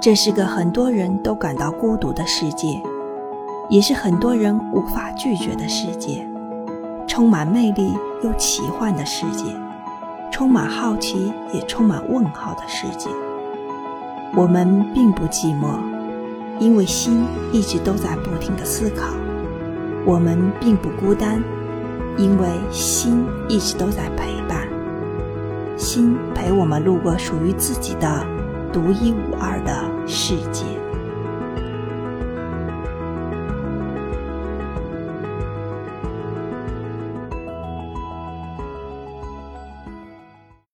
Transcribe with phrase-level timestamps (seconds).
[0.00, 2.80] 这是个很多人都感到孤独的世界，
[3.68, 6.24] 也是很多人无法拒绝的世界，
[7.08, 9.44] 充满魅力又奇幻的世界，
[10.30, 13.10] 充满好奇也充满问号的世界。
[14.36, 15.80] 我们并不寂寞，
[16.60, 19.08] 因为心一直都在不停的思考；
[20.06, 21.42] 我们并不孤单，
[22.16, 24.68] 因为心一直都在陪伴。
[25.76, 28.37] 心陪我们路过属于自己的。
[28.72, 30.87] 独一无二的世界。